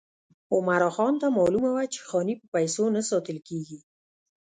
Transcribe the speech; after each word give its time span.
عمرا 0.55 0.89
خان 0.95 1.13
ته 1.21 1.27
معلومه 1.37 1.69
وه 1.73 1.83
چې 1.93 1.99
خاني 2.09 2.33
په 2.39 2.45
پیسو 2.53 2.83
نه 2.95 3.01
ساتل 3.09 3.37
کېږي. 3.47 3.79